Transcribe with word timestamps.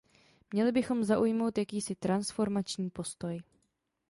Měli 0.53 0.71
bychom 0.71 1.03
zaujmout 1.03 1.57
jakýsi 1.57 1.95
transformační 1.95 2.89
postoj. 2.89 3.41